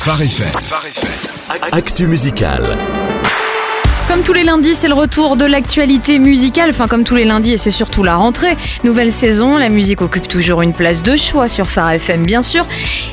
[0.00, 0.54] FM.
[1.72, 2.99] Actu musical.
[4.10, 6.70] Comme tous les lundis, c'est le retour de l'actualité musicale.
[6.70, 8.56] Enfin, comme tous les lundis, et c'est surtout la rentrée.
[8.82, 12.66] Nouvelle saison, la musique occupe toujours une place de choix sur Phare FM, bien sûr.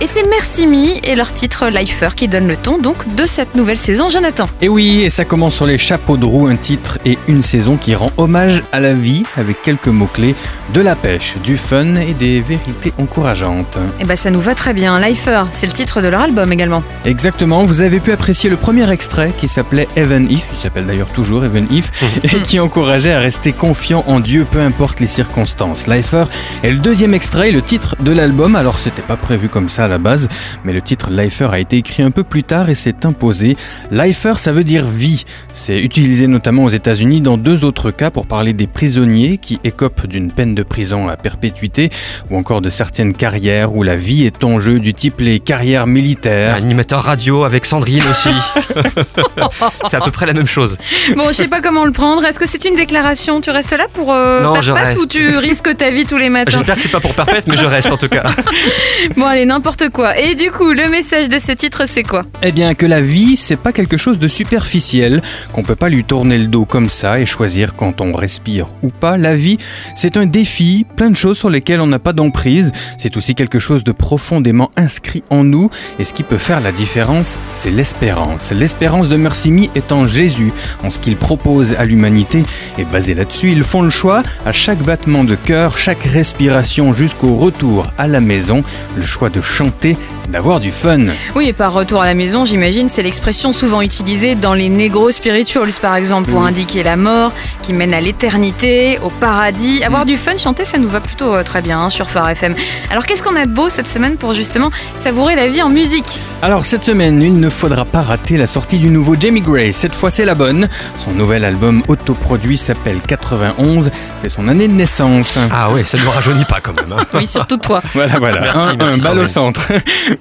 [0.00, 3.54] Et c'est Merci Me et leur titre Lifer qui donne le ton donc de cette
[3.54, 4.08] nouvelle saison.
[4.10, 4.48] Jonathan.
[4.62, 7.76] Et oui, et ça commence sur les chapeaux de roue, un titre et une saison
[7.76, 10.34] qui rend hommage à la vie avec quelques mots-clés
[10.74, 13.78] de la pêche, du fun et des vérités encourageantes.
[14.00, 14.98] Et bah, ça nous va très bien.
[14.98, 16.82] Lifer, c'est le titre de leur album également.
[17.04, 21.12] Exactement, vous avez pu apprécier le premier extrait qui s'appelait Even If, il s'appelle d'ailleurs
[21.12, 21.90] toujours Even If,
[22.24, 25.86] et qui encourageait à rester confiant en Dieu peu importe les circonstances.
[25.86, 26.24] Lifer
[26.62, 29.88] est le deuxième extrait, le titre de l'album, alors c'était pas prévu comme ça à
[29.88, 30.28] la base,
[30.64, 33.56] mais le titre Lifer a été écrit un peu plus tard et s'est imposé.
[33.90, 35.24] Lifer, ça veut dire vie.
[35.52, 40.06] C'est utilisé notamment aux États-Unis dans deux autres cas pour parler des prisonniers qui écopent
[40.06, 41.90] d'une peine de prison à perpétuité
[42.30, 45.86] ou encore de certaines carrières où la vie est en jeu du type les carrières
[45.86, 46.54] militaires.
[46.54, 48.30] Animateur radio avec Sandrine aussi.
[49.86, 50.69] c'est à peu près la même chose.
[51.16, 52.24] Bon, je sais pas comment le prendre.
[52.24, 53.40] Est-ce que c'est une déclaration?
[53.40, 55.00] Tu restes là pour euh, Non, je reste.
[55.00, 56.50] ou tu risques ta vie tous les matins?
[56.52, 58.24] J'espère que c'est pas pour parfaite, mais je reste en tout cas.
[59.16, 60.18] Bon, allez, n'importe quoi.
[60.18, 62.24] Et du coup, le message de ce titre, c'est quoi?
[62.42, 66.04] Eh bien, que la vie, c'est pas quelque chose de superficiel, qu'on peut pas lui
[66.04, 69.16] tourner le dos comme ça et choisir quand on respire ou pas.
[69.16, 69.58] La vie,
[69.94, 72.72] c'est un défi, plein de choses sur lesquelles on n'a pas d'emprise.
[72.98, 75.70] C'est aussi quelque chose de profondément inscrit en nous.
[75.98, 78.52] Et ce qui peut faire la différence, c'est l'espérance.
[78.52, 82.42] L'espérance de Mercy Me est en Jésus, en ce qu'il propose à l'humanité.
[82.78, 87.36] Et basé là-dessus, ils font le choix, à chaque battement de cœur, chaque respiration jusqu'au
[87.36, 88.62] retour à la maison,
[88.96, 89.96] le choix de chanter,
[90.30, 91.06] d'avoir du fun.
[91.34, 95.10] Oui, et par retour à la maison, j'imagine, c'est l'expression souvent utilisée dans les negro
[95.10, 99.82] spirituals, par exemple, pour indiquer la mort qui mène à l'éternité, au paradis.
[99.84, 102.54] Avoir du fun, chanter, ça nous va plutôt euh, très bien hein, sur Phare FM.
[102.90, 106.20] Alors, qu'est-ce qu'on a de beau cette semaine pour justement savourer la vie en musique?
[106.42, 109.74] Alors cette semaine, il ne faudra pas rater la sortie du nouveau Jamie Gray.
[109.74, 110.68] Cette fois, c'est la bonne.
[110.96, 113.90] Son nouvel album autoproduit s'appelle 91.
[114.22, 115.38] C'est son année de naissance.
[115.52, 116.92] Ah ouais, ça ne me rajeunit pas quand même.
[116.98, 117.04] hein.
[117.14, 117.82] Oui, surtout toi.
[117.92, 118.40] Voilà, voilà.
[118.40, 119.70] Merci, un, merci, un balle au centre.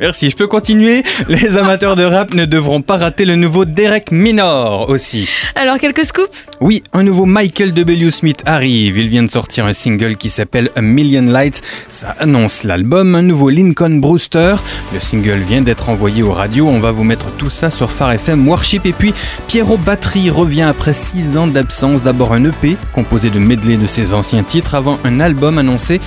[0.00, 0.30] Merci.
[0.30, 1.02] Je peux continuer.
[1.28, 5.28] Les amateurs de rap ne devront pas rater le nouveau Derek Minor aussi.
[5.54, 6.46] Alors, quelques scoops?
[6.60, 8.10] Oui, un nouveau Michael W.
[8.10, 8.98] Smith arrive.
[8.98, 11.62] Il vient de sortir un single qui s'appelle A Million Lights.
[11.88, 13.14] Ça annonce l'album.
[13.14, 14.56] Un nouveau Lincoln Brewster.
[14.92, 16.66] Le single vient d'être envoyé aux radios.
[16.68, 18.86] On va vous mettre tout ça sur Phare FM Worship.
[18.86, 19.14] Et puis,
[19.46, 22.02] Pierrot Battery revient après 6 ans d'absence.
[22.02, 26.00] D'abord un EP composé de medley de ses anciens titres avant un album annoncé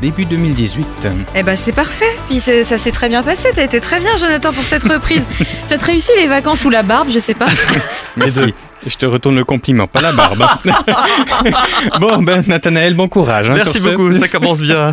[0.00, 0.86] début 2018.
[1.34, 2.16] Eh ben, c'est parfait.
[2.28, 3.48] Puis ça s'est très bien passé.
[3.54, 5.26] T'as été très bien, Jonathan, pour cette reprise.
[5.66, 7.46] ça te réussit les vacances ou la barbe, je sais pas.
[8.16, 8.54] Merci.
[8.86, 10.44] Je te retourne le compliment, pas la barbe.
[12.00, 13.50] bon, ben Nathanaël, bon courage.
[13.50, 13.96] hein, Merci sur ce.
[13.96, 14.92] beaucoup, ça commence bien.